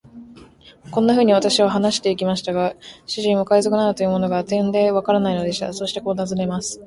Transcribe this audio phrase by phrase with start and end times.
[0.91, 2.73] こんなふうに私は話してゆきましたが、
[3.05, 5.73] 主人は海賊などというものが、てんでわからないのでした。
[5.73, 6.79] そしてこう尋ねます。